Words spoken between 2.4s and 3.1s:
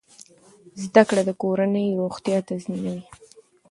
تضمینوي۔